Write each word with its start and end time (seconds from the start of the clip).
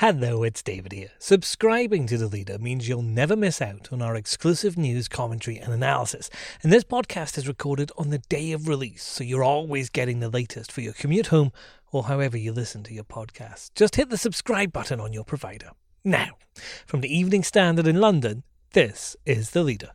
Hello, 0.00 0.42
it's 0.44 0.62
David 0.62 0.92
here. 0.92 1.10
Subscribing 1.18 2.06
to 2.06 2.16
The 2.16 2.26
Leader 2.26 2.58
means 2.58 2.88
you'll 2.88 3.02
never 3.02 3.36
miss 3.36 3.60
out 3.60 3.90
on 3.92 4.00
our 4.00 4.16
exclusive 4.16 4.78
news, 4.78 5.08
commentary, 5.08 5.58
and 5.58 5.74
analysis. 5.74 6.30
And 6.62 6.72
this 6.72 6.84
podcast 6.84 7.36
is 7.36 7.46
recorded 7.46 7.92
on 7.98 8.08
the 8.08 8.16
day 8.30 8.52
of 8.52 8.66
release, 8.66 9.02
so 9.02 9.22
you're 9.22 9.44
always 9.44 9.90
getting 9.90 10.20
the 10.20 10.30
latest 10.30 10.72
for 10.72 10.80
your 10.80 10.94
commute 10.94 11.26
home 11.26 11.52
or 11.92 12.04
however 12.04 12.38
you 12.38 12.50
listen 12.50 12.82
to 12.84 12.94
your 12.94 13.04
podcast. 13.04 13.72
Just 13.74 13.96
hit 13.96 14.08
the 14.08 14.16
subscribe 14.16 14.72
button 14.72 15.00
on 15.00 15.12
your 15.12 15.24
provider. 15.24 15.72
Now, 16.02 16.38
from 16.86 17.02
the 17.02 17.14
Evening 17.14 17.42
Standard 17.42 17.86
in 17.86 18.00
London, 18.00 18.42
this 18.72 19.16
is 19.26 19.50
The 19.50 19.62
Leader. 19.62 19.90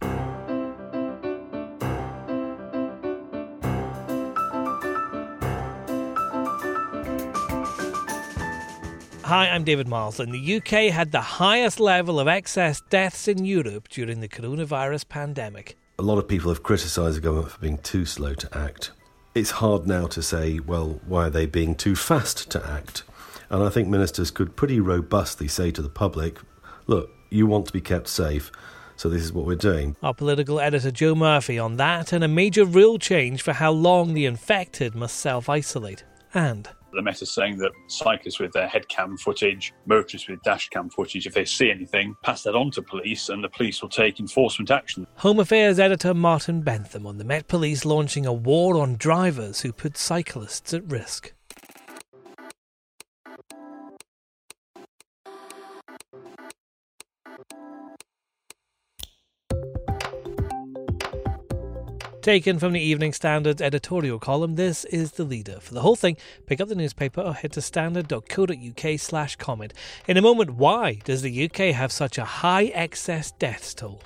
Hi, 9.25 9.49
I'm 9.49 9.63
David 9.63 9.87
Marsland. 9.87 10.35
The 10.35 10.57
UK 10.57 10.93
had 10.93 11.11
the 11.11 11.19
highest 11.19 11.79
level 11.79 12.19
of 12.19 12.27
excess 12.27 12.79
deaths 12.91 13.27
in 13.27 13.43
Europe 13.43 13.89
during 13.89 14.19
the 14.19 14.27
coronavirus 14.27 15.09
pandemic. 15.09 15.75
A 15.97 16.03
lot 16.03 16.19
of 16.19 16.27
people 16.27 16.51
have 16.51 16.61
criticised 16.61 17.17
the 17.17 17.21
government 17.21 17.49
for 17.49 17.59
being 17.59 17.79
too 17.79 18.05
slow 18.05 18.35
to 18.35 18.55
act. 18.55 18.91
It's 19.33 19.49
hard 19.49 19.87
now 19.87 20.05
to 20.05 20.21
say, 20.21 20.59
well, 20.59 21.01
why 21.07 21.25
are 21.25 21.29
they 21.31 21.47
being 21.47 21.73
too 21.73 21.95
fast 21.95 22.51
to 22.51 22.63
act? 22.69 23.01
And 23.49 23.63
I 23.63 23.69
think 23.69 23.87
ministers 23.87 24.29
could 24.29 24.55
pretty 24.55 24.79
robustly 24.79 25.47
say 25.47 25.71
to 25.71 25.81
the 25.81 25.89
public, 25.89 26.37
look, 26.85 27.09
you 27.31 27.47
want 27.47 27.65
to 27.65 27.73
be 27.73 27.81
kept 27.81 28.07
safe, 28.07 28.51
so 28.95 29.09
this 29.09 29.23
is 29.23 29.33
what 29.33 29.47
we're 29.47 29.55
doing. 29.55 29.95
Our 30.03 30.13
political 30.13 30.59
editor 30.59 30.91
Joe 30.91 31.15
Murphy 31.15 31.57
on 31.57 31.77
that 31.77 32.13
and 32.13 32.23
a 32.23 32.27
major 32.27 32.63
rule 32.63 32.99
change 32.99 33.41
for 33.41 33.53
how 33.53 33.71
long 33.71 34.13
the 34.13 34.27
infected 34.27 34.93
must 34.93 35.15
self 35.15 35.49
isolate. 35.49 36.03
And 36.31 36.69
the 36.95 37.01
Met 37.01 37.21
is 37.21 37.31
saying 37.31 37.57
that 37.57 37.71
cyclists 37.87 38.39
with 38.39 38.51
their 38.53 38.67
head 38.67 38.87
cam 38.87 39.17
footage, 39.17 39.73
motorists 39.85 40.27
with 40.27 40.41
dash 40.43 40.69
cam 40.69 40.89
footage, 40.89 41.27
if 41.27 41.33
they 41.33 41.45
see 41.45 41.69
anything, 41.69 42.15
pass 42.23 42.43
that 42.43 42.55
on 42.55 42.71
to 42.71 42.81
police 42.81 43.29
and 43.29 43.43
the 43.43 43.49
police 43.49 43.81
will 43.81 43.89
take 43.89 44.19
enforcement 44.19 44.71
action. 44.71 45.05
Home 45.17 45.39
Affairs 45.39 45.79
editor 45.79 46.13
Martin 46.13 46.61
Bentham 46.61 47.05
on 47.05 47.17
the 47.17 47.23
Met 47.23 47.47
Police 47.47 47.85
launching 47.85 48.25
a 48.25 48.33
war 48.33 48.77
on 48.77 48.95
drivers 48.95 49.61
who 49.61 49.71
put 49.71 49.97
cyclists 49.97 50.73
at 50.73 50.89
risk. 50.89 51.33
Taken 62.25 62.57
from 62.57 62.73
the 62.73 62.81
Evening 62.81 63.13
Standard's 63.13 63.61
editorial 63.61 64.17
column, 64.17 64.55
this 64.55 64.83
is 64.85 65.11
the 65.11 65.23
leader. 65.23 65.59
For 65.59 65.75
the 65.75 65.81
whole 65.81 65.95
thing, 65.95 66.17
pick 66.47 66.59
up 66.59 66.67
the 66.67 66.73
newspaper 66.73 67.21
or 67.21 67.35
head 67.35 67.51
to 67.51 67.61
standard.co.uk 67.61 68.99
slash 68.99 69.35
comment. 69.35 69.75
In 70.07 70.17
a 70.17 70.23
moment, 70.23 70.55
why 70.55 71.01
does 71.03 71.21
the 71.21 71.45
UK 71.45 71.75
have 71.75 71.91
such 71.91 72.17
a 72.17 72.25
high 72.25 72.63
excess 72.73 73.29
deaths 73.29 73.75
toll? 73.75 74.01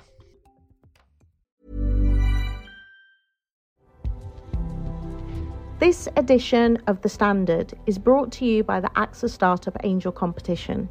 This 5.78 6.06
edition 6.18 6.76
of 6.88 7.00
The 7.00 7.08
Standard 7.08 7.72
is 7.86 7.96
brought 7.96 8.30
to 8.32 8.44
you 8.44 8.62
by 8.62 8.80
the 8.80 8.90
AXA 8.96 9.30
Startup 9.30 9.78
Angel 9.82 10.12
Competition. 10.12 10.90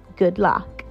good 0.21 0.37
luck. 0.37 0.83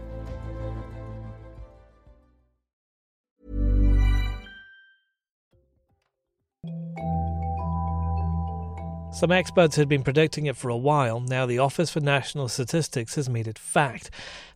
Some 9.13 9.31
experts 9.31 9.77
had 9.77 9.89
been 9.89 10.03
predicting 10.03 10.47
it 10.47 10.57
for 10.57 10.69
a 10.69 10.77
while. 10.77 11.21
Now, 11.21 11.47
the 11.47 11.59
Office 11.59 11.91
for 11.91 12.01
National 12.01 12.49
Statistics 12.49 13.15
has 13.15 13.29
made 13.29 13.47
it 13.47 13.57
fact. 13.57 14.11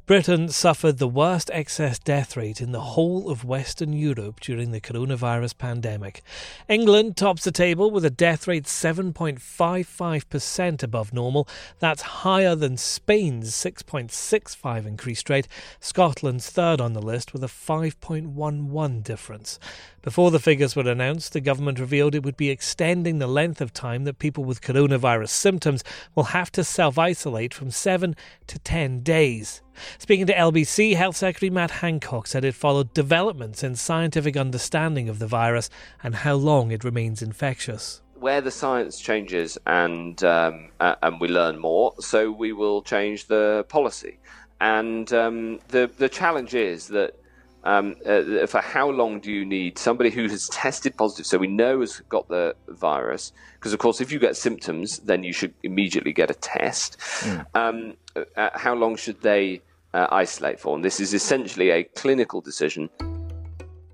Britain 0.06 0.50
suffered 0.50 0.98
the 0.98 1.08
worst 1.08 1.50
excess 1.54 1.98
death 1.98 2.36
rate 2.36 2.60
in 2.60 2.72
the 2.72 2.82
whole 2.82 3.30
of 3.30 3.42
Western 3.42 3.94
Europe 3.94 4.38
during 4.38 4.70
the 4.70 4.78
coronavirus 4.78 5.56
pandemic. 5.56 6.22
England 6.68 7.16
tops 7.16 7.44
the 7.44 7.50
table 7.50 7.90
with 7.90 8.04
a 8.04 8.10
death 8.10 8.46
rate 8.46 8.64
7.55% 8.64 10.82
above 10.82 11.14
normal. 11.14 11.48
That's 11.78 12.02
higher 12.02 12.54
than 12.54 12.76
Spain's 12.76 13.52
6.65 13.52 14.84
increased 14.84 15.30
rate. 15.30 15.48
Scotland's 15.80 16.50
third 16.50 16.82
on 16.82 16.92
the 16.92 17.00
list 17.00 17.32
with 17.32 17.42
a 17.42 17.46
5.11 17.46 19.02
difference. 19.02 19.58
Before 20.02 20.30
the 20.30 20.38
figures 20.38 20.76
were 20.76 20.86
announced, 20.86 21.32
the 21.32 21.40
government 21.40 21.80
revealed 21.80 22.14
it 22.14 22.24
would 22.24 22.36
be 22.36 22.50
extending 22.50 23.20
the 23.20 23.26
length 23.26 23.62
of 23.62 23.72
time 23.72 24.04
that 24.04 24.18
people 24.18 24.44
with 24.44 24.60
coronavirus 24.60 25.30
symptoms 25.30 25.82
will 26.14 26.24
have 26.24 26.52
to 26.52 26.62
self 26.62 26.98
isolate 26.98 27.54
from 27.54 27.70
7 27.70 28.14
to 28.48 28.58
10 28.58 29.00
days. 29.00 29.62
Speaking 29.98 30.26
to 30.26 30.34
LBC, 30.34 30.94
Health 30.96 31.16
Secretary 31.16 31.50
Matt 31.50 31.70
Hancock 31.70 32.26
said 32.26 32.44
it 32.44 32.54
followed 32.54 32.92
developments 32.94 33.62
in 33.62 33.76
scientific 33.76 34.36
understanding 34.36 35.08
of 35.08 35.18
the 35.18 35.26
virus 35.26 35.70
and 36.02 36.16
how 36.16 36.34
long 36.34 36.70
it 36.70 36.84
remains 36.84 37.22
infectious. 37.22 38.00
Where 38.14 38.40
the 38.40 38.50
science 38.50 38.98
changes 39.00 39.58
and 39.66 40.22
um, 40.24 40.70
uh, 40.80 40.94
and 41.02 41.20
we 41.20 41.28
learn 41.28 41.58
more, 41.58 41.94
so 42.00 42.30
we 42.30 42.52
will 42.52 42.80
change 42.82 43.26
the 43.26 43.66
policy. 43.68 44.18
And 44.60 45.12
um, 45.12 45.60
the 45.68 45.90
the 45.98 46.08
challenge 46.08 46.54
is 46.54 46.88
that 46.88 47.18
um, 47.64 47.96
uh, 48.06 48.46
for 48.46 48.60
how 48.60 48.88
long 48.90 49.20
do 49.20 49.32
you 49.32 49.44
need 49.44 49.78
somebody 49.78 50.10
who 50.10 50.28
has 50.28 50.48
tested 50.48 50.96
positive, 50.96 51.26
so 51.26 51.38
we 51.38 51.46
know 51.46 51.80
has 51.80 52.00
got 52.08 52.28
the 52.28 52.54
virus? 52.68 53.32
Because 53.54 53.72
of 53.72 53.78
course, 53.78 54.00
if 54.00 54.12
you 54.12 54.18
get 54.18 54.36
symptoms, 54.36 54.98
then 54.98 55.24
you 55.24 55.32
should 55.32 55.54
immediately 55.62 56.12
get 56.12 56.30
a 56.30 56.34
test. 56.34 56.98
Mm. 57.20 57.46
Um, 57.54 57.96
uh, 58.36 58.50
how 58.54 58.74
long 58.74 58.96
should 58.96 59.20
they 59.22 59.62
uh, 59.94 60.06
isolate 60.10 60.60
for? 60.60 60.76
And 60.76 60.84
this 60.84 61.00
is 61.00 61.14
essentially 61.14 61.70
a 61.70 61.84
clinical 61.84 62.40
decision. 62.40 62.90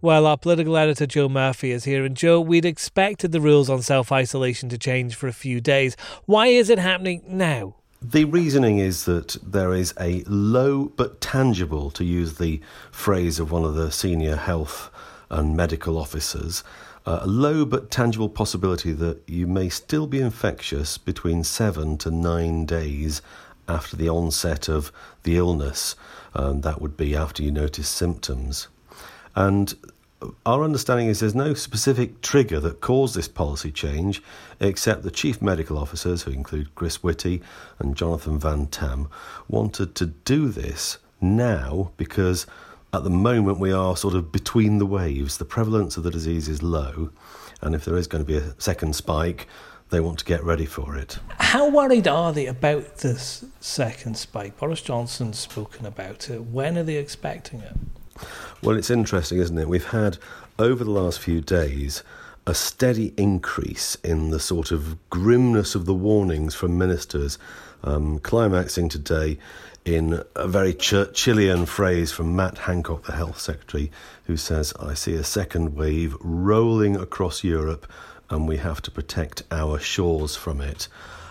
Well, 0.03 0.27
our 0.27 0.39
political 0.39 0.77
editor 0.77 1.07
Joe 1.07 1.29
Murphy 1.29 1.73
is 1.73 1.85
here. 1.85 2.05
And 2.05 2.17
Joe, 2.17 2.41
we'd 2.41 2.65
expected 2.65 3.33
the 3.33 3.41
rules 3.41 3.69
on 3.69 3.83
self 3.83 4.11
isolation 4.11 4.69
to 4.71 4.79
change 4.79 5.15
for 5.15 5.29
a 5.29 5.33
few 5.33 5.61
days. 5.61 5.97
Why 6.25 6.47
is 6.47 6.71
it 6.71 6.79
happening 6.79 7.23
now? 7.27 7.77
The 8.03 8.25
reasoning 8.25 8.79
is 8.79 9.05
that 9.05 9.37
there 9.43 9.75
is 9.75 9.93
a 10.01 10.25
low 10.27 10.87
but 10.97 11.21
tangible, 11.21 11.91
to 11.91 12.03
use 12.03 12.39
the 12.39 12.63
phrase 12.91 13.39
of 13.39 13.53
one 13.53 13.63
of 13.63 13.75
the 13.75 13.93
senior 13.93 14.37
health 14.37 14.91
and 15.29 15.55
medical 15.55 15.99
officers, 15.99 16.65
uh, 17.05 17.21
a 17.23 17.27
low 17.27 17.67
but 17.67 17.91
tangible 17.91 18.31
possibility 18.31 18.93
that 18.93 19.21
you 19.29 19.47
may 19.47 19.69
still 19.69 20.07
be 20.07 20.19
infectious 20.19 20.97
between 20.97 21.45
seven 21.45 21.99
to 21.99 22.11
nine 22.11 22.65
days 22.65 23.21
after 23.69 23.97
the 23.97 24.09
onset 24.09 24.67
of 24.67 24.91
the 25.25 25.37
illness. 25.37 25.95
Um, 26.35 26.63
that 26.63 26.81
would 26.81 26.97
be 26.97 27.15
after 27.15 27.43
you 27.43 27.51
notice 27.51 27.89
symptoms. 27.89 28.69
And 29.37 29.75
our 30.45 30.63
understanding 30.63 31.07
is 31.09 31.21
there's 31.21 31.35
no 31.35 31.55
specific 31.55 32.21
trigger 32.21 32.61
that 32.61 32.81
caused 32.81 33.15
this 33.15 33.29
policy 33.29 33.71
change, 33.71 34.23
except 34.61 35.03
the 35.03 35.11
chief 35.11 35.41
medical 35.41 35.79
officers, 35.79 36.23
who 36.23 36.31
include 36.31 36.75
Chris 36.75 37.03
Whitty 37.03 37.43
and 37.79 37.97
Jonathan 37.97 38.39
Van 38.39 38.67
Tam, 38.67 39.09
wanted 39.49 39.95
to 39.97 40.07
do 40.07 40.49
this 40.49 40.99
now 41.21 41.93
because 41.97 42.47
at 42.93 43.05
the 43.05 43.11
moment 43.11 43.59
we 43.59 43.73
are 43.73 43.97
sort 43.97 44.15
of 44.15 44.33
between 44.33 44.79
the 44.79 44.87
waves. 44.87 45.39
The 45.39 45.45
prevalence 45.45 45.97
of 45.97 46.03
the 46.03 46.11
disease 46.11 46.49
is 46.49 46.63
low, 46.63 47.11
and 47.61 47.75
if 47.75 47.85
there 47.85 47.97
is 47.97 48.07
going 48.07 48.25
to 48.25 48.27
be 48.27 48.37
a 48.37 48.61
second 48.61 48.97
spike, 48.97 49.47
they 49.91 50.01
want 50.01 50.19
to 50.21 50.25
get 50.25 50.45
ready 50.45 50.67
for 50.67 50.97
it. 50.97 51.19
How 51.39 51.69
worried 51.69 52.07
are 52.07 52.33
they 52.33 52.47
about 52.47 52.99
this 52.99 53.45
second 53.61 54.17
spike? 54.17 54.57
Boris 54.57 54.83
Johnson's 54.83 55.39
spoken 55.39 55.85
about 55.87 56.31
it. 56.31 56.45
When 56.45 56.79
are 56.79 56.85
they 56.85 56.97
expecting 56.97 57.61
it? 57.61 57.77
Well, 58.63 58.77
it's 58.77 58.91
interesting, 58.91 59.39
isn't 59.39 59.57
it? 59.57 59.71
We've 59.71 59.87
had 59.87 60.19
over 60.59 60.85
the 60.85 60.91
last 60.91 61.19
few 61.19 61.41
days 61.41 62.03
a 62.47 62.55
steady 62.55 63.15
increase 63.17 63.95
in 64.05 64.31
the 64.31 64.39
sort 64.39 64.71
of 64.71 64.99
grimness 65.09 65.75
of 65.75 65.87
the 65.87 65.95
warnings 65.95 66.55
from 66.55 66.77
ministers, 66.77 67.39
um, 67.83 68.19
climaxing 68.19 68.91
today 68.91 69.39
in 69.87 70.23
a 70.37 70.47
very 70.47 70.75
Churchillian 70.75 71.67
phrase 71.67 72.13
from 72.13 72.37
Matt 72.37 72.59
Hancock, 72.59 73.05
the 73.05 73.13
Health 73.13 73.41
Secretary, 73.41 73.91
who 74.25 74.37
says, 74.37 74.75
I 74.79 74.93
see 74.93 75.15
a 75.15 75.25
second 75.25 75.75
wave 75.75 76.15
rolling 76.21 76.97
across 76.97 77.43
Europe 77.43 77.91
and 78.29 78.47
we 78.47 78.59
have 78.59 78.83
to 78.83 78.91
protect 78.91 79.43
our 79.51 79.79
shores 79.79 80.37
from 80.37 80.61
it. 80.61 80.87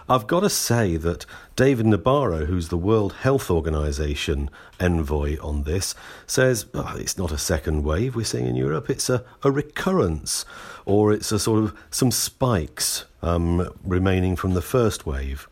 I've 0.10 0.26
got 0.26 0.40
to 0.40 0.50
say 0.50 0.98
that 0.98 1.28
David 1.56 1.86
Nabarro, 1.86 2.48
who's 2.48 2.70
the 2.70 2.78
World 2.78 3.14
Health 3.14 3.52
Organization 3.52 4.50
envoy 4.80 5.38
on 5.40 5.66
this, 5.66 5.94
says 6.26 6.66
oh, 6.74 6.96
it's 6.98 7.16
not 7.16 7.32
a 7.32 7.38
second 7.38 7.84
wave 7.84 8.16
we're 8.16 8.26
seeing 8.26 8.48
in 8.48 8.56
Europe, 8.56 8.90
it's 8.90 9.08
a, 9.08 9.24
a 9.44 9.52
recurrence, 9.52 10.46
or 10.86 11.14
it's 11.14 11.32
a 11.32 11.38
sort 11.38 11.64
of 11.64 11.78
some 11.92 12.10
spikes 12.10 13.06
um, 13.22 13.72
remaining 13.84 14.36
from 14.36 14.56
the 14.56 14.64
first 14.64 15.06
wave. 15.06 15.48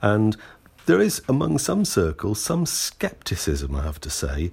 And 0.00 0.36
there 0.86 1.00
is, 1.00 1.20
among 1.28 1.58
some 1.58 1.84
circles, 1.84 2.40
some 2.40 2.66
scepticism, 2.66 3.74
I 3.74 3.82
have 3.82 4.00
to 4.02 4.10
say, 4.10 4.52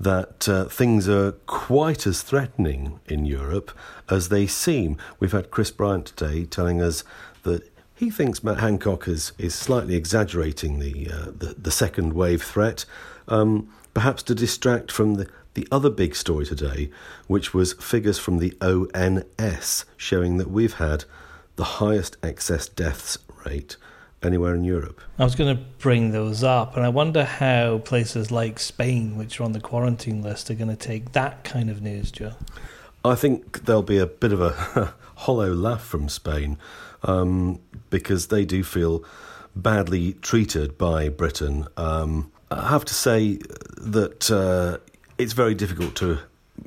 that 0.00 0.48
uh, 0.48 0.64
things 0.64 1.06
are 1.06 1.32
quite 1.32 2.06
as 2.06 2.22
threatening 2.22 2.98
in 3.04 3.26
Europe 3.26 3.72
as 4.08 4.30
they 4.30 4.46
seem. 4.46 4.96
We've 5.20 5.32
had 5.32 5.50
Chris 5.50 5.70
Bryant 5.70 6.06
today 6.06 6.46
telling 6.46 6.80
us 6.80 7.04
that 7.42 7.75
he 7.96 8.10
thinks 8.10 8.44
Matt 8.44 8.60
Hancock 8.60 9.08
is, 9.08 9.32
is 9.38 9.54
slightly 9.54 9.96
exaggerating 9.96 10.78
the, 10.78 11.10
uh, 11.10 11.24
the, 11.36 11.54
the 11.58 11.70
second 11.70 12.12
wave 12.12 12.42
threat, 12.42 12.84
um, 13.26 13.72
perhaps 13.94 14.22
to 14.24 14.34
distract 14.34 14.92
from 14.92 15.14
the, 15.14 15.26
the 15.54 15.66
other 15.72 15.88
big 15.88 16.14
story 16.14 16.44
today, 16.44 16.90
which 17.26 17.54
was 17.54 17.72
figures 17.72 18.18
from 18.18 18.38
the 18.38 18.54
ONS 18.60 19.86
showing 19.96 20.36
that 20.36 20.50
we've 20.50 20.74
had 20.74 21.06
the 21.56 21.64
highest 21.64 22.18
excess 22.22 22.68
deaths 22.68 23.16
rate 23.46 23.78
anywhere 24.22 24.54
in 24.54 24.62
Europe. 24.62 25.00
I 25.18 25.24
was 25.24 25.34
going 25.34 25.56
to 25.56 25.62
bring 25.78 26.10
those 26.10 26.44
up, 26.44 26.76
and 26.76 26.84
I 26.84 26.90
wonder 26.90 27.24
how 27.24 27.78
places 27.78 28.30
like 28.30 28.58
Spain, 28.58 29.16
which 29.16 29.40
are 29.40 29.44
on 29.44 29.52
the 29.52 29.60
quarantine 29.60 30.20
list, 30.20 30.50
are 30.50 30.54
going 30.54 30.68
to 30.68 30.76
take 30.76 31.12
that 31.12 31.44
kind 31.44 31.70
of 31.70 31.80
news, 31.80 32.10
Joe. 32.10 32.34
I 33.02 33.14
think 33.14 33.64
there'll 33.64 33.82
be 33.82 33.98
a 33.98 34.06
bit 34.06 34.32
of 34.32 34.42
a 34.42 34.94
hollow 35.14 35.54
laugh 35.54 35.82
from 35.82 36.10
Spain 36.10 36.58
um, 37.02 37.60
because 37.90 38.28
they 38.28 38.44
do 38.44 38.62
feel 38.64 39.04
badly 39.54 40.14
treated 40.14 40.76
by 40.76 41.08
Britain. 41.08 41.66
Um, 41.76 42.30
I 42.50 42.68
have 42.68 42.84
to 42.84 42.94
say 42.94 43.38
that 43.78 44.30
uh, 44.30 44.78
it's 45.18 45.32
very 45.32 45.54
difficult 45.54 45.94
to. 45.96 46.18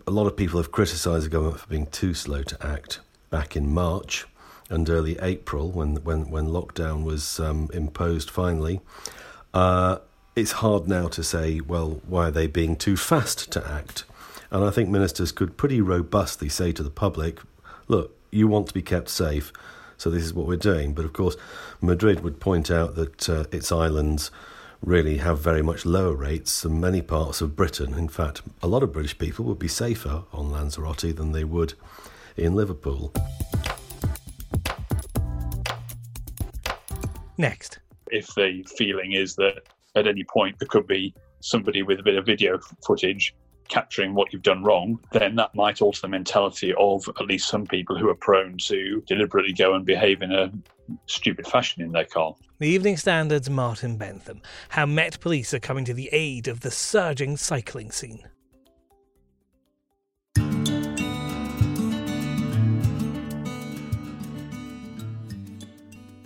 A 0.08 0.12
lot 0.12 0.28
of 0.28 0.38
people 0.38 0.60
have 0.60 0.72
criticised 0.72 1.26
the 1.26 1.30
government 1.30 1.60
for 1.60 1.68
being 1.68 1.88
too 1.88 2.14
slow 2.14 2.44
to 2.44 2.66
act 2.66 3.00
back 3.30 3.56
in 3.56 3.72
March 3.74 4.28
and 4.70 4.90
early 4.90 5.18
April 5.20 5.72
when 5.72 5.96
when 6.04 6.30
when 6.30 6.48
lockdown 6.48 7.04
was 7.04 7.40
um, 7.40 7.70
imposed 7.74 8.30
finally. 8.30 8.82
Uh, 9.54 9.98
it's 10.36 10.54
hard 10.54 10.88
now 10.88 11.08
to 11.08 11.24
say, 11.24 11.60
well, 11.60 12.02
why 12.08 12.28
are 12.28 12.32
they 12.32 12.48
being 12.48 12.76
too 12.76 12.96
fast 12.96 13.52
to 13.52 13.68
act? 13.68 14.06
And 14.52 14.64
I 14.64 14.70
think 14.72 14.90
ministers 14.90 15.32
could 15.32 15.58
pretty 15.58 15.82
robustly 15.82 16.50
say 16.50 16.72
to 16.72 16.84
the 16.84 16.90
public, 16.90 17.40
look, 17.88 18.16
you 18.32 18.48
want 18.48 18.68
to 18.68 18.74
be 18.74 18.82
kept 18.82 19.10
safe, 19.10 19.52
so 20.00 20.10
this 20.10 20.24
is 20.24 20.34
what 20.34 20.48
we're 20.48 20.56
doing. 20.56 20.94
But 20.94 21.06
of 21.06 21.14
course, 21.14 21.36
Madrid 21.82 22.22
would 22.22 22.40
point 22.40 22.72
out 22.72 22.96
that 22.96 23.30
uh, 23.30 23.44
its 23.52 23.72
islands 23.72 24.32
really 24.82 25.18
have 25.18 25.40
very 25.40 25.62
much 25.62 25.86
lower 25.86 26.16
rates 26.16 26.62
than 26.62 26.80
many 26.80 27.02
parts 27.02 27.42
of 27.42 27.56
Britain. 27.56 27.94
In 27.94 28.08
fact, 28.08 28.42
a 28.64 28.68
lot 28.68 28.82
of 28.82 28.94
British 28.94 29.18
people 29.18 29.44
would 29.46 29.60
be 29.60 29.68
safer 29.68 30.24
on 30.32 30.52
Lanzarote 30.52 31.16
than 31.16 31.34
they 31.34 31.44
would 31.44 31.74
in 32.38 32.56
Liverpool. 32.56 33.14
Next. 37.38 37.80
If 38.10 38.34
the 38.36 38.64
feeling 38.78 39.12
is 39.12 39.36
that 39.36 39.64
at 39.96 40.08
any 40.08 40.24
point 40.24 40.60
there 40.60 40.68
could 40.68 40.88
be 40.88 41.14
somebody 41.42 41.84
with 41.84 42.00
a 42.00 42.04
bit 42.04 42.16
of 42.16 42.26
video 42.26 42.58
footage 42.86 43.36
capturing 43.70 44.14
what 44.14 44.34
you've 44.34 44.44
done 44.44 44.64
wrong, 44.64 45.00
then 45.12 45.36
that 45.36 45.56
might 45.56 45.82
alter 45.82 46.02
the 46.02 46.08
mentality 46.08 46.74
of 46.78 47.08
at 47.08 47.26
least 47.26 47.48
some 47.48 47.66
people 47.66 47.98
who 47.98 48.10
are 48.10 48.16
prone 48.16 48.58
to 48.66 49.02
deliberately 49.08 49.54
go 49.54 49.76
and 49.76 49.86
behave 49.86 50.22
in 50.22 50.32
a 50.32 50.52
stupid 51.06 51.48
fashion 51.48 51.82
in 51.82 51.92
their 51.92 52.06
car. 52.06 52.36
The 52.60 52.68
Evening 52.68 52.98
Standard's 52.98 53.50
Martin 53.50 53.96
Bentham. 53.98 54.42
How 54.70 54.86
Met 54.86 55.20
Police 55.20 55.54
are 55.54 55.60
coming 55.60 55.86
to 55.86 55.94
the 55.94 56.10
aid 56.12 56.48
of 56.48 56.60
the 56.60 56.72
surging 56.72 57.38
cycling 57.38 57.92
scene. 57.92 58.28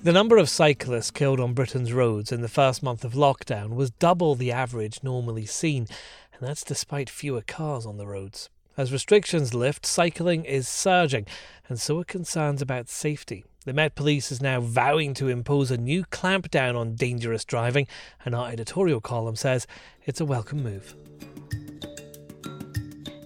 The 0.04 0.12
number 0.12 0.36
of 0.36 0.50
cyclists 0.50 1.12
killed 1.12 1.40
on 1.40 1.54
Britain's 1.54 1.94
roads 1.94 2.34
in 2.34 2.42
the 2.42 2.50
first 2.50 2.84
month 2.84 3.06
of 3.06 3.14
lockdown 3.14 3.76
was 3.76 3.90
double 3.90 4.36
the 4.36 4.52
average 4.52 5.00
normally 5.02 5.46
seen, 5.46 5.88
and 6.38 6.48
that's 6.48 6.64
despite 6.64 7.10
fewer 7.10 7.42
cars 7.42 7.86
on 7.86 7.98
the 7.98 8.08
roads. 8.08 8.50
As 8.76 8.92
restrictions 8.92 9.54
lift, 9.54 9.86
cycling 9.86 10.46
is 10.46 10.68
surging, 10.68 11.28
and 11.70 11.80
so 11.80 12.00
are 12.00 12.04
concerns 12.04 12.62
about 12.62 12.90
safety. 12.90 13.46
The 13.66 13.74
Met 13.74 13.96
Police 13.96 14.32
is 14.32 14.42
now 14.42 14.60
vowing 14.60 15.14
to 15.14 15.30
impose 15.30 15.72
a 15.72 15.78
new 15.78 16.04
clampdown 16.06 16.76
on 16.76 16.96
dangerous 16.96 17.46
driving, 17.46 17.88
and 18.26 18.34
our 18.34 18.50
editorial 18.50 19.00
column 19.00 19.36
says 19.36 19.68
it's 20.06 20.20
a 20.20 20.26
welcome 20.26 20.64
move. 20.64 20.96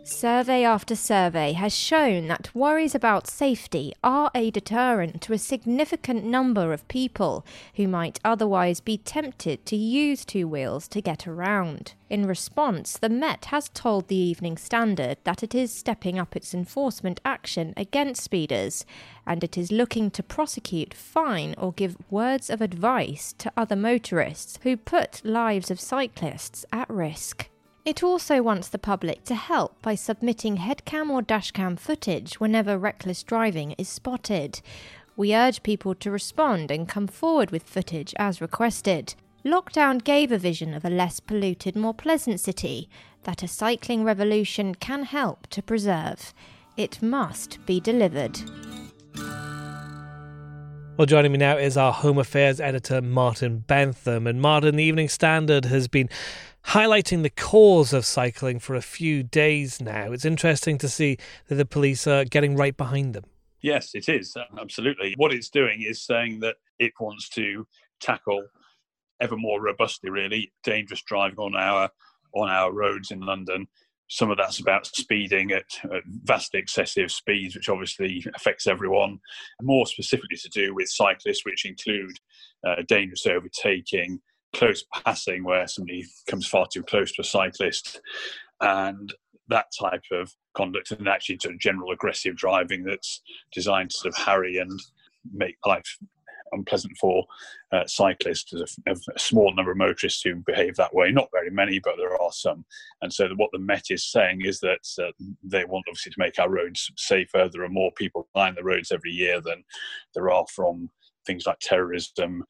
Survey 0.08 0.64
after 0.64 0.96
survey 0.96 1.52
has 1.52 1.76
shown 1.76 2.28
that 2.28 2.56
worries 2.56 2.96
about 2.96 3.28
safety 3.28 3.92
are 4.02 4.32
a 4.34 4.50
deterrent 4.50 5.22
to 5.22 5.34
a 5.34 5.38
significant 5.38 6.24
number 6.24 6.72
of 6.72 6.88
people 6.88 7.46
who 7.76 7.90
might 7.90 8.18
otherwise 8.24 8.80
be 8.80 8.98
tempted 8.98 9.66
to 9.66 9.76
use 9.76 10.24
two 10.24 10.48
wheels 10.48 10.88
to 10.88 11.02
get 11.02 11.28
around. 11.28 11.94
In 12.10 12.26
response, 12.26 12.98
the 12.98 13.10
Met 13.10 13.46
has 13.46 13.68
told 13.68 14.08
the 14.08 14.16
Evening 14.16 14.56
Standard 14.56 15.18
that 15.26 15.44
it 15.44 15.54
is 15.54 15.74
stepping 15.74 16.18
up 16.18 16.38
its 16.38 16.54
enforcement 16.54 17.20
action 17.26 17.74
against 17.76 18.24
speeders 18.24 18.86
and 19.26 19.44
it 19.44 19.58
is 19.58 19.74
looking 19.74 20.10
to 20.12 20.24
prosecute, 20.24 20.94
fine, 20.94 21.54
or 21.58 21.74
give 21.74 21.98
words 22.10 22.50
of 22.50 22.62
advice 22.62 23.36
to 23.40 23.52
other 23.58 23.76
motorists 23.76 24.58
who 24.64 24.78
put 24.78 25.24
lives 25.26 25.70
of 25.70 25.82
cyclists 25.82 26.66
at 26.72 26.90
risk. 26.90 27.50
It 27.88 28.04
also 28.04 28.42
wants 28.42 28.68
the 28.68 28.78
public 28.78 29.24
to 29.24 29.36
help 29.36 29.82
by 29.82 29.96
submitting 29.96 30.58
headcam 30.58 31.10
or 31.10 31.22
dashcam 31.22 31.80
footage 31.80 32.38
whenever 32.38 32.78
reckless 32.78 33.24
driving 33.24 33.76
is 33.78 33.88
spotted. 33.88 34.60
We 35.16 35.34
urge 35.34 35.64
people 35.64 35.96
to 35.96 36.12
respond 36.12 36.70
and 36.70 36.90
come 36.90 37.08
forward 37.08 37.52
with 37.52 37.64
footage 37.64 38.14
as 38.20 38.42
requested. 38.42 39.16
Lockdown 39.46 40.04
gave 40.04 40.34
a 40.34 40.38
vision 40.38 40.74
of 40.74 40.84
a 40.84 40.90
less 40.90 41.22
polluted, 41.22 41.78
more 41.78 41.94
pleasant 41.94 42.42
city 42.42 42.90
that 43.24 43.42
a 43.42 43.48
cycling 43.48 44.04
revolution 44.04 44.76
can 44.76 45.04
help 45.04 45.48
to 45.48 45.64
preserve. 45.64 46.34
It 46.76 47.02
must 47.02 47.66
be 47.66 47.80
delivered. 47.80 48.38
Well, 50.98 51.06
joining 51.06 51.32
me 51.32 51.38
now 51.38 51.58
is 51.58 51.78
our 51.78 51.94
Home 51.94 52.18
Affairs 52.18 52.60
editor, 52.60 53.04
Martin 53.04 53.60
Bentham. 53.60 54.26
And 54.26 54.42
Martin, 54.42 54.78
the 54.78 54.84
Evening 54.84 55.10
Standard 55.10 55.66
has 55.66 55.88
been 55.88 56.10
highlighting 56.68 57.24
the 57.24 57.30
cause 57.30 57.94
of 57.94 58.06
cycling 58.06 58.60
for 58.60 58.76
a 58.76 58.82
few 58.82 59.24
days 59.24 59.82
now. 59.82 60.12
It's 60.12 60.26
interesting 60.26 60.78
to 60.80 60.90
see 60.90 61.18
that 61.48 61.56
the 61.56 61.66
police 61.66 62.06
are 62.08 62.26
getting 62.26 62.56
right 62.56 62.76
behind 62.76 63.14
them. 63.14 63.24
Yes, 63.62 63.92
it 63.94 64.10
is. 64.10 64.36
Absolutely. 64.60 65.14
What 65.18 65.34
it's 65.34 65.50
doing 65.50 65.82
is 65.82 66.02
saying 66.02 66.42
that 66.42 66.58
it 66.78 66.94
wants 67.00 67.30
to 67.30 67.66
tackle 68.00 68.44
ever 69.20 69.36
more 69.38 69.62
robustly, 69.62 70.10
really, 70.10 70.54
dangerous 70.64 71.02
driving 71.02 71.40
on 71.40 71.56
our 71.56 71.90
on 72.34 72.50
our 72.50 72.72
roads 72.72 73.12
in 73.12 73.22
London. 73.22 73.68
Some 74.10 74.30
of 74.30 74.38
that's 74.38 74.60
about 74.60 74.86
speeding 74.86 75.52
at, 75.52 75.66
at 75.86 76.04
vastly 76.06 76.60
excessive 76.60 77.12
speeds, 77.12 77.56
which 77.56 77.68
obviously 77.68 78.26
affects 78.36 78.68
everyone. 78.68 79.20
More 79.62 79.86
specifically 79.86 80.38
to 80.38 80.50
do 80.50 80.76
with 80.76 80.90
cyclists, 80.90 81.46
which 81.46 81.66
include 81.66 82.18
uh, 82.66 82.84
dangerous 82.88 83.26
overtaking, 83.26 84.22
close 84.54 84.84
passing 85.06 85.44
where 85.44 85.68
somebody 85.68 86.06
comes 86.30 86.48
far 86.48 86.68
too 86.72 86.84
close 86.84 87.12
to 87.12 87.22
a 87.22 87.26
cyclist 87.26 88.02
and 88.62 89.14
that 89.50 89.68
type 89.80 90.04
of 90.12 90.34
conduct 90.56 90.92
and 90.92 91.08
actually 91.08 91.38
sort 91.42 91.54
of 91.54 91.60
general 91.60 91.92
aggressive 91.92 92.36
driving 92.36 92.84
that's 92.84 93.22
designed 93.52 93.90
to 93.90 93.98
sort 93.98 94.14
of 94.14 94.24
harry 94.24 94.58
and 94.58 94.80
make 95.34 95.58
life 95.66 95.98
unpleasant 96.52 96.94
for 97.00 97.26
uh, 97.72 97.86
cyclists. 97.86 98.52
There's 98.52 98.78
a, 98.88 98.92
a, 99.16 99.20
small 99.20 99.54
number 99.54 99.72
of 99.72 99.78
motorists 99.78 100.22
who 100.22 100.36
behave 100.36 100.76
that 100.76 100.94
way, 100.94 101.12
not 101.12 101.30
very 101.32 101.50
many, 101.50 101.80
but 101.80 101.96
there 101.98 102.20
are 102.20 102.32
some. 102.32 102.66
And 103.02 103.12
so, 103.12 103.28
what 103.36 103.50
the 103.52 103.60
Met 103.60 103.86
is 103.90 104.10
saying 104.10 104.42
is 104.44 104.60
that 104.62 104.88
uh, 105.02 105.12
they 105.44 105.66
want 105.66 105.86
obviously 105.88 106.12
to 106.12 106.20
make 106.20 106.40
our 106.40 106.50
roads 106.50 106.92
safer. 106.98 107.50
There 107.52 107.64
are 107.64 107.70
more 107.70 107.92
people 107.98 108.28
dying 108.36 108.56
the 108.56 108.64
roads 108.64 108.92
every 108.92 109.12
year 109.12 109.42
than 109.42 109.64
there 110.14 110.30
are 110.30 110.46
from 110.54 110.90
things 111.28 111.46
like 111.46 111.60
terrorism 111.60 112.44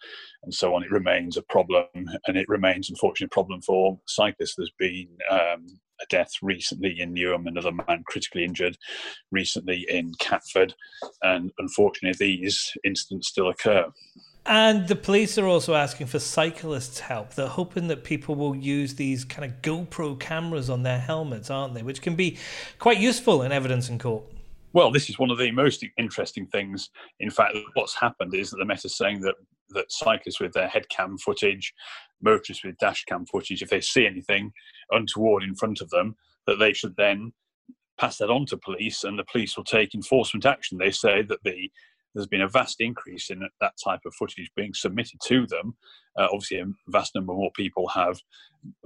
and 0.43 0.53
so 0.53 0.73
on, 0.73 0.83
it 0.83 0.91
remains 0.91 1.35
a 1.35 1.41
problem, 1.41 1.87
and 1.95 2.37
it 2.37 2.47
remains, 2.47 2.89
unfortunately, 2.89 3.25
a 3.25 3.35
problem 3.35 3.61
for 3.61 3.99
cyclists. 4.05 4.55
There's 4.55 4.71
been 4.79 5.09
um, 5.29 5.65
a 5.99 6.05
death 6.09 6.31
recently 6.41 7.01
in 7.01 7.13
Newham, 7.13 7.47
another 7.47 7.71
man 7.71 8.03
critically 8.05 8.45
injured 8.45 8.77
recently 9.31 9.85
in 9.89 10.13
Catford, 10.19 10.73
and 11.23 11.51
unfortunately, 11.57 12.15
these 12.17 12.71
incidents 12.85 13.27
still 13.27 13.49
occur. 13.49 13.87
And 14.45 14.87
the 14.87 14.95
police 14.95 15.37
are 15.37 15.45
also 15.45 15.75
asking 15.75 16.07
for 16.07 16.19
cyclists' 16.19 17.01
help. 17.01 17.33
They're 17.33 17.47
hoping 17.47 17.89
that 17.89 18.05
people 18.05 18.35
will 18.35 18.55
use 18.55 18.95
these 18.95 19.25
kind 19.25 19.43
of 19.43 19.61
GoPro 19.61 20.17
cameras 20.17 20.69
on 20.69 20.83
their 20.83 20.99
helmets, 20.99 21.49
aren't 21.49 21.73
they? 21.73 21.83
Which 21.83 22.01
can 22.01 22.15
be 22.15 22.37
quite 22.79 22.97
useful 22.97 23.41
in 23.41 23.51
evidence 23.51 23.89
in 23.89 23.99
court. 23.99 24.23
Well, 24.77 24.91
this 24.91 25.09
is 25.09 25.17
one 25.17 25.31
of 25.31 25.39
the 25.39 25.49
most 25.49 25.83
interesting 25.97 26.45
things. 26.45 26.91
In 27.19 27.31
fact, 27.31 27.57
what's 27.73 27.95
happened 27.95 28.35
is 28.35 28.51
that 28.51 28.57
the 28.57 28.65
Met 28.65 28.85
is 28.85 28.95
saying 28.95 29.21
that 29.21 29.33
that 29.69 29.91
cyclists 29.91 30.39
with 30.39 30.53
their 30.53 30.67
head 30.67 30.87
cam 30.89 31.17
footage, 31.17 31.73
motorists 32.21 32.63
with 32.63 32.77
dash 32.77 33.03
cam 33.05 33.25
footage, 33.25 33.63
if 33.63 33.71
they 33.71 33.81
see 33.81 34.05
anything 34.05 34.51
untoward 34.91 35.41
in 35.41 35.55
front 35.55 35.81
of 35.81 35.89
them, 35.89 36.15
that 36.45 36.59
they 36.59 36.73
should 36.73 36.95
then 36.95 37.33
pass 37.97 38.19
that 38.19 38.29
on 38.29 38.45
to 38.45 38.57
police 38.57 39.03
and 39.03 39.17
the 39.17 39.25
police 39.31 39.57
will 39.57 39.63
take 39.63 39.95
enforcement 39.95 40.45
action. 40.45 40.77
They 40.77 40.91
say 40.91 41.23
that 41.23 41.41
the 41.43 41.71
there's 42.17 42.27
been 42.27 42.41
a 42.41 42.49
vast 42.49 42.81
increase 42.81 43.29
in 43.29 43.47
that 43.61 43.73
type 43.83 44.01
of 44.05 44.13
footage 44.15 44.51
being 44.55 44.73
submitted 44.73 45.19
to 45.25 45.45
them. 45.45 45.77
Uh, 46.17 46.27
obviously, 46.33 46.57
a 46.57 46.65
vast 46.87 47.13
number 47.13 47.31
more 47.31 47.51
people 47.55 47.87
have 47.89 48.19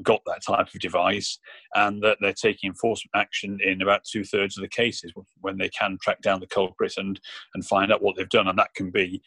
got 0.04 0.20
that 0.26 0.42
type 0.46 0.68
of 0.74 0.82
device, 0.82 1.40
and 1.76 2.04
that 2.04 2.18
they're 2.20 2.34
taking 2.34 2.70
enforcement 2.70 3.12
action 3.16 3.58
in 3.64 3.82
about 3.82 4.04
two 4.04 4.26
thirds 4.26 4.58
of 4.58 4.62
the 4.62 4.68
cases 4.68 5.14
when 5.40 5.58
they 5.58 5.70
can 5.70 5.98
track 6.02 6.22
down 6.22 6.42
the 6.42 6.48
culprit 6.48 6.94
and 6.98 7.20
and 7.56 7.66
find 7.66 7.92
out 7.92 8.04
what 8.04 8.18
they've 8.18 8.30
done. 8.30 8.48
And 8.48 8.60
that 8.60 8.74
can 8.76 8.92
be 8.92 9.22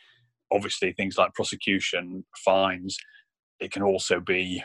obviously 0.53 0.93
things 0.93 1.17
like 1.17 1.33
prosecution, 1.35 2.25
fines. 2.45 2.99
It 3.61 3.73
can 3.73 3.83
also 3.83 4.21
be 4.21 4.63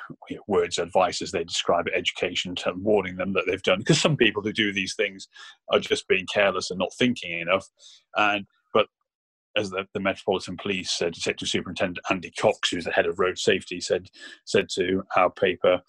words 0.48 0.78
advice 0.78 1.22
as 1.22 1.32
they 1.32 1.44
describe 1.44 1.88
it, 1.88 1.94
education, 1.96 2.56
warning 2.76 3.16
them 3.16 3.34
that 3.34 3.46
they've 3.48 3.64
done. 3.64 3.80
Because 3.80 4.02
some 4.02 4.18
people 4.18 4.42
who 4.42 4.52
do 4.52 4.74
these 4.74 4.96
things 4.96 5.28
are 5.72 5.80
just 5.80 6.08
being 6.08 6.26
careless 6.34 6.70
and 6.70 6.80
not 6.80 6.94
thinking 6.98 7.40
enough. 7.40 7.68
And 8.18 8.46
as 9.56 9.70
the, 9.70 9.86
the 9.94 10.00
Metropolitan 10.00 10.58
Police 10.58 11.00
Detective 11.00 11.48
Superintendent 11.48 12.06
Andy 12.10 12.32
Cox, 12.32 12.70
who's 12.70 12.86
the 12.86 12.92
head 12.92 13.06
of 13.06 13.20
road 13.20 13.38
safety, 13.38 13.82
said 13.82 14.08
said 14.46 14.70
to 14.76 15.04
our 15.16 15.30
paper 15.30 15.82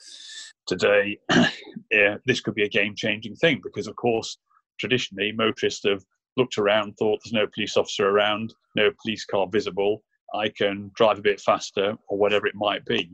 today, 0.66 1.18
yeah, 1.90 2.16
this 2.26 2.40
could 2.40 2.54
be 2.54 2.64
a 2.64 2.68
game 2.68 2.94
changing 2.96 3.36
thing 3.36 3.60
because, 3.62 3.86
of 3.86 3.96
course, 3.96 4.38
traditionally 4.78 5.32
motorists 5.32 5.84
have 5.84 6.04
looked 6.36 6.58
around, 6.58 6.94
thought 6.96 7.20
there's 7.24 7.32
no 7.32 7.46
police 7.54 7.76
officer 7.76 8.08
around, 8.08 8.54
no 8.76 8.90
police 9.02 9.24
car 9.24 9.46
visible. 9.50 10.02
I 10.34 10.48
can 10.48 10.90
drive 10.94 11.18
a 11.18 11.22
bit 11.22 11.40
faster 11.40 11.96
or 12.08 12.18
whatever 12.18 12.46
it 12.46 12.54
might 12.54 12.84
be. 12.84 13.10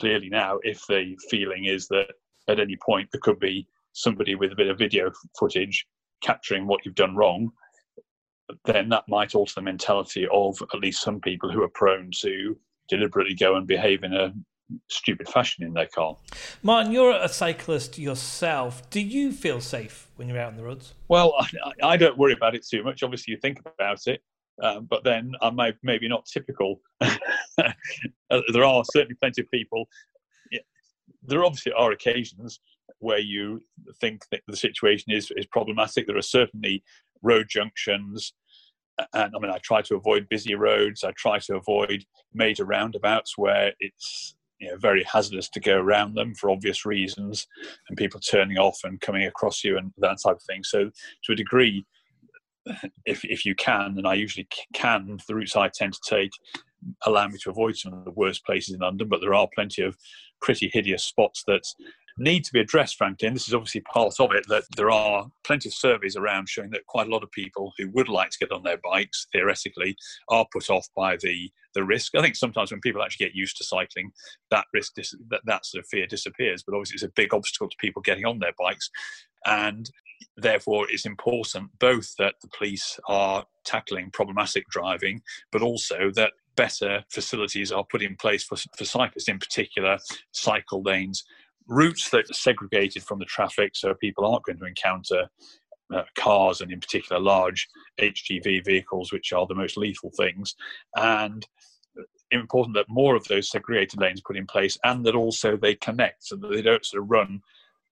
Clearly, 0.00 0.28
now, 0.28 0.58
if 0.62 0.84
the 0.88 1.16
feeling 1.30 1.64
is 1.64 1.88
that 1.88 2.08
at 2.48 2.60
any 2.60 2.76
point 2.76 3.08
there 3.12 3.20
could 3.20 3.38
be 3.38 3.66
somebody 3.92 4.34
with 4.34 4.52
a 4.52 4.56
bit 4.56 4.68
of 4.68 4.78
video 4.78 5.10
footage 5.38 5.86
capturing 6.22 6.66
what 6.66 6.84
you've 6.84 6.94
done 6.94 7.16
wrong, 7.16 7.50
then 8.64 8.88
that 8.90 9.04
might 9.08 9.34
alter 9.34 9.54
the 9.56 9.62
mentality 9.62 10.26
of 10.32 10.60
at 10.72 10.80
least 10.80 11.02
some 11.02 11.20
people 11.20 11.50
who 11.50 11.62
are 11.62 11.68
prone 11.68 12.10
to 12.20 12.56
deliberately 12.88 13.34
go 13.34 13.56
and 13.56 13.66
behave 13.66 14.04
in 14.04 14.12
a 14.12 14.32
stupid 14.88 15.28
fashion 15.28 15.64
in 15.64 15.72
their 15.74 15.86
car. 15.86 16.16
Martin, 16.62 16.92
you're 16.92 17.12
a 17.12 17.28
cyclist 17.28 17.98
yourself. 17.98 18.88
Do 18.90 19.00
you 19.00 19.32
feel 19.32 19.60
safe 19.60 20.08
when 20.16 20.28
you're 20.28 20.38
out 20.38 20.48
on 20.48 20.56
the 20.56 20.64
roads? 20.64 20.94
Well, 21.08 21.34
I, 21.38 21.72
I 21.82 21.96
don't 21.96 22.18
worry 22.18 22.32
about 22.32 22.54
it 22.54 22.66
too 22.66 22.82
much. 22.82 23.02
Obviously, 23.02 23.32
you 23.32 23.38
think 23.40 23.60
about 23.60 24.06
it, 24.06 24.22
um, 24.62 24.86
but 24.86 25.04
then 25.04 25.32
I 25.42 25.50
may 25.50 25.74
maybe 25.82 26.08
not 26.08 26.26
typical. 26.26 26.80
there 27.00 28.64
are 28.64 28.84
certainly 28.92 29.16
plenty 29.20 29.42
of 29.42 29.50
people. 29.50 29.88
Yeah, 30.50 30.60
there 31.22 31.44
obviously 31.44 31.72
are 31.72 31.92
occasions 31.92 32.60
where 32.98 33.18
you 33.18 33.60
think 34.00 34.22
that 34.30 34.40
the 34.46 34.56
situation 34.56 35.12
is 35.12 35.30
is 35.36 35.46
problematic. 35.46 36.06
There 36.06 36.16
are 36.16 36.22
certainly 36.22 36.82
road 37.22 37.46
junctions. 37.48 38.34
And 39.12 39.32
I 39.34 39.38
mean, 39.40 39.50
I 39.50 39.58
try 39.58 39.82
to 39.82 39.96
avoid 39.96 40.28
busy 40.28 40.54
roads. 40.54 41.02
I 41.04 41.12
try 41.16 41.38
to 41.40 41.56
avoid 41.56 42.04
major 42.32 42.64
roundabouts 42.64 43.36
where 43.36 43.72
it's 43.80 44.36
you 44.60 44.70
know, 44.70 44.76
very 44.76 45.02
hazardous 45.04 45.48
to 45.50 45.60
go 45.60 45.76
around 45.76 46.14
them 46.14 46.34
for 46.34 46.50
obvious 46.50 46.86
reasons, 46.86 47.46
and 47.88 47.98
people 47.98 48.20
turning 48.20 48.56
off 48.56 48.78
and 48.84 49.00
coming 49.00 49.24
across 49.24 49.64
you 49.64 49.76
and 49.76 49.92
that 49.98 50.18
type 50.24 50.36
of 50.36 50.42
thing. 50.42 50.62
So, 50.62 50.90
to 51.24 51.32
a 51.32 51.36
degree, 51.36 51.84
if 53.04 53.24
if 53.24 53.44
you 53.44 53.54
can, 53.54 53.94
and 53.98 54.06
I 54.06 54.14
usually 54.14 54.48
can, 54.72 55.18
the 55.26 55.34
routes 55.34 55.56
I 55.56 55.68
tend 55.68 55.94
to 55.94 56.00
take 56.08 56.30
allow 57.06 57.26
me 57.26 57.38
to 57.42 57.50
avoid 57.50 57.76
some 57.76 57.94
of 57.94 58.04
the 58.04 58.10
worst 58.10 58.44
places 58.44 58.74
in 58.74 58.80
London. 58.80 59.08
But 59.08 59.20
there 59.20 59.34
are 59.34 59.48
plenty 59.54 59.82
of 59.82 59.96
pretty 60.40 60.70
hideous 60.72 61.04
spots 61.04 61.42
that 61.46 61.62
need 62.16 62.44
to 62.44 62.52
be 62.52 62.60
addressed, 62.60 62.96
frankly. 62.96 63.26
And 63.26 63.36
this 63.36 63.48
is 63.48 63.54
obviously 63.54 63.80
part 63.80 64.14
of 64.20 64.32
it 64.32 64.46
that 64.48 64.64
there 64.76 64.90
are 64.90 65.26
plenty 65.44 65.68
of 65.68 65.74
surveys 65.74 66.16
around 66.16 66.48
showing 66.48 66.70
that 66.70 66.86
quite 66.86 67.08
a 67.08 67.10
lot 67.10 67.22
of 67.22 67.30
people 67.32 67.72
who 67.76 67.88
would 67.90 68.08
like 68.08 68.30
to 68.30 68.38
get 68.38 68.52
on 68.52 68.62
their 68.62 68.78
bikes, 68.78 69.26
theoretically, 69.32 69.96
are 70.28 70.46
put 70.52 70.70
off 70.70 70.86
by 70.96 71.16
the, 71.16 71.50
the 71.74 71.84
risk. 71.84 72.14
I 72.14 72.22
think 72.22 72.36
sometimes 72.36 72.70
when 72.70 72.80
people 72.80 73.02
actually 73.02 73.26
get 73.26 73.34
used 73.34 73.56
to 73.58 73.64
cycling, 73.64 74.12
that 74.50 74.66
risk, 74.72 74.94
dis- 74.94 75.16
that, 75.30 75.40
that 75.46 75.66
sort 75.66 75.82
of 75.82 75.88
fear 75.88 76.06
disappears. 76.06 76.62
But 76.62 76.74
obviously, 76.74 76.94
it's 76.94 77.02
a 77.02 77.12
big 77.16 77.34
obstacle 77.34 77.68
to 77.68 77.76
people 77.80 78.02
getting 78.02 78.26
on 78.26 78.38
their 78.38 78.54
bikes. 78.58 78.90
And 79.46 79.90
therefore, 80.36 80.86
it's 80.88 81.06
important 81.06 81.70
both 81.78 82.14
that 82.18 82.36
the 82.40 82.48
police 82.56 82.98
are 83.08 83.44
tackling 83.64 84.10
problematic 84.12 84.68
driving, 84.68 85.20
but 85.50 85.62
also 85.62 86.10
that 86.14 86.32
better 86.56 87.04
facilities 87.10 87.72
are 87.72 87.84
put 87.90 88.02
in 88.02 88.14
place 88.16 88.44
for, 88.44 88.56
for 88.76 88.84
cyclists, 88.84 89.28
in 89.28 89.38
particular, 89.38 89.98
cycle 90.32 90.82
lanes 90.82 91.24
routes 91.66 92.10
that 92.10 92.30
are 92.30 92.34
segregated 92.34 93.02
from 93.02 93.18
the 93.18 93.24
traffic 93.24 93.74
so 93.74 93.94
people 93.94 94.26
aren't 94.26 94.44
going 94.44 94.58
to 94.58 94.66
encounter 94.66 95.28
uh, 95.94 96.02
cars 96.16 96.60
and 96.60 96.72
in 96.72 96.80
particular 96.80 97.20
large 97.20 97.68
HGV 98.00 98.64
vehicles, 98.64 99.12
which 99.12 99.32
are 99.32 99.46
the 99.46 99.54
most 99.54 99.76
lethal 99.76 100.10
things. 100.16 100.54
And 100.96 101.46
important 102.30 102.74
that 102.74 102.86
more 102.88 103.14
of 103.14 103.24
those 103.28 103.50
segregated 103.50 104.00
lanes 104.00 104.20
put 104.20 104.36
in 104.36 104.46
place 104.46 104.76
and 104.84 105.04
that 105.06 105.14
also 105.14 105.56
they 105.56 105.74
connect 105.76 106.24
so 106.24 106.36
that 106.36 106.48
they 106.48 106.62
don't 106.62 106.84
sort 106.84 107.02
of 107.02 107.10
run 107.10 107.40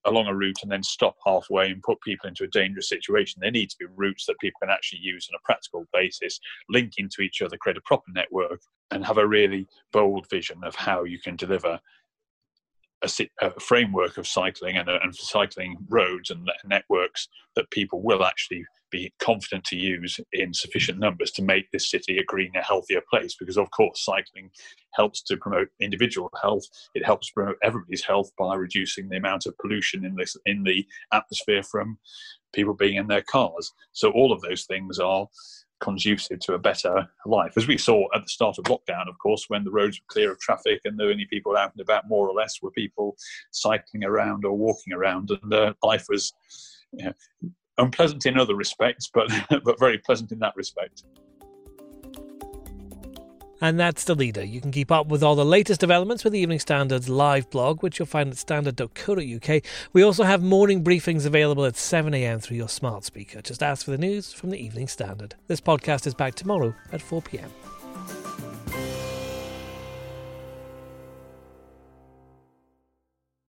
along 0.05 0.27
a 0.27 0.35
route 0.35 0.59
and 0.63 0.73
then 0.73 0.83
stop 0.83 1.17
halfway 1.25 1.71
and 1.71 1.83
put 1.83 2.01
people 2.01 2.29
into 2.29 2.43
a 2.43 2.49
dangerous 2.49 2.89
situation. 2.89 3.39
There 3.41 3.53
need 3.53 3.71
to 3.71 3.77
be 3.79 3.87
routes 3.95 4.27
that 4.27 4.39
people 4.41 4.59
can 4.61 4.71
actually 4.71 5.01
use 5.01 5.29
on 5.31 5.39
a 5.39 5.45
practical 5.45 5.87
basis, 5.93 6.41
link 6.69 6.95
into 6.99 7.23
each 7.23 7.41
other, 7.41 7.57
create 7.57 7.77
a 7.77 7.83
proper 7.83 8.11
network, 8.11 8.61
and 8.91 9.05
have 9.05 9.19
a 9.19 9.27
really 9.27 9.69
bold 9.93 10.29
vision 10.29 10.59
of 10.65 10.75
how 10.75 11.05
you 11.05 11.21
can 11.21 11.37
deliver 11.37 11.79
a, 13.03 13.29
a 13.41 13.61
framework 13.61 14.19
of 14.19 14.27
cycling 14.27 14.77
and, 14.77 14.89
and 14.89 15.15
cycling 15.15 15.77
roads 15.89 16.31
and 16.31 16.49
networks 16.65 17.29
that 17.57 17.71
people 17.71 18.03
will 18.03 18.25
actually 18.25 18.65
be 18.91 19.13
confident 19.19 19.65
to 19.65 19.77
use 19.77 20.21
in 20.33 20.53
sufficient 20.53 20.99
numbers 20.99 21.31
to 21.33 21.43
make 21.43 21.71
this 21.71 21.91
city 21.91 22.19
a 22.19 22.25
greener, 22.25 22.61
healthier 22.61 23.01
place. 23.11 23.35
Because, 23.39 23.57
of 23.57 23.71
course, 23.71 24.05
cycling 24.05 24.51
helps 24.95 25.23
to 25.23 25.37
promote 25.37 25.69
individual 25.81 26.31
health. 26.41 26.65
It 26.95 27.05
helps 27.05 27.31
promote 27.31 27.57
everybody's 27.63 28.05
health 28.05 28.31
by 28.39 28.55
reducing 28.55 29.09
the 29.09 29.17
amount 29.17 29.47
of 29.47 29.57
pollution 29.59 30.05
in 30.05 30.15
this 30.15 30.37
in 30.47 30.63
the 30.63 30.87
atmosphere 31.13 31.63
from 31.63 31.99
people 32.53 32.75
being 32.75 32.97
in 32.97 33.09
their 33.09 33.23
cars. 33.23 33.73
So, 33.93 34.11
all 34.11 34.33
of 34.33 34.43
those 34.43 34.65
things 34.65 34.99
are 34.99 35.27
conducive 35.83 36.39
to 36.41 36.55
a 36.55 36.59
better 36.59 37.09
life. 37.27 37.55
As 37.57 37.67
we 37.67 37.77
saw 37.77 38.07
at 38.15 38.23
the 38.23 38.29
start 38.29 38.57
of 38.59 38.65
lockdown, 38.65 39.09
of 39.09 39.19
course, 39.19 39.47
when 39.49 39.65
the 39.65 39.71
roads 39.71 40.01
were 40.01 40.13
clear 40.13 40.33
of 40.33 40.41
traffic 40.41 40.81
and 40.85 40.99
the 40.99 41.05
only 41.05 41.27
people 41.27 41.57
out 41.57 41.73
and 41.73 41.81
about, 41.81 42.09
more 42.09 42.29
or 42.29 42.35
less, 42.35 42.63
were 42.63 42.71
people 42.71 43.17
cycling 43.51 44.05
around 44.05 44.45
or 44.45 44.57
walking 44.57 44.93
around, 44.93 45.31
and 45.31 45.53
uh, 45.53 45.75
life 45.83 46.07
was 46.09 46.33
you 46.93 47.07
know, 47.07 47.13
unpleasant 47.79 48.25
in 48.27 48.39
other 48.39 48.55
respects, 48.55 49.11
but 49.13 49.29
but 49.65 49.79
very 49.79 49.99
pleasant 49.99 50.33
in 50.33 50.39
that 50.39 50.57
respect. 50.57 51.05
And 53.63 53.79
that's 53.79 54.03
the 54.03 54.17
leader. 54.17 54.43
You 54.43 54.61
can 54.61 54.73
keep 54.73 54.91
up 54.91 55.07
with 55.07 55.23
all 55.23 55.37
the 55.37 55.45
latest 55.45 55.79
developments 55.79 56.25
with 56.25 56.33
the 56.33 56.41
Evening 56.41 56.59
Standard's 56.59 57.09
live 57.09 57.49
blog, 57.49 57.81
which 57.81 58.01
you'll 58.01 58.07
find 58.07 58.29
at 58.29 58.37
standard.co.uk. 58.37 59.63
We 59.93 60.03
also 60.03 60.25
have 60.25 60.43
morning 60.43 60.83
briefings 60.83 61.27
available 61.27 61.65
at 61.65 61.75
7am 61.75 62.43
through 62.43 62.57
your 62.57 62.69
smart 62.69 63.05
speaker. 63.05 63.41
Just 63.41 63.63
ask 63.63 63.85
for 63.85 63.93
the 63.93 63.99
news 63.99 64.33
from 64.33 64.51
the 64.51 64.59
Evening 64.59 64.89
Standard. 64.89 65.37
This 65.47 65.61
podcast 65.61 66.09
is 66.09 66.15
back 66.15 66.35
tomorrow 66.35 66.75
at 66.91 67.01
4pm. 67.01 67.82